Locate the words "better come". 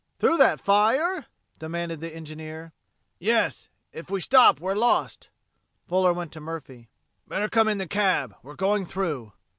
7.27-7.67